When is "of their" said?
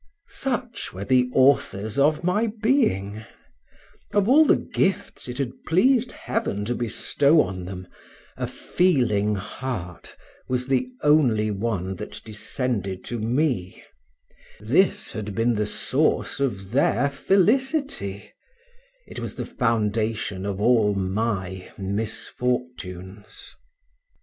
16.39-17.07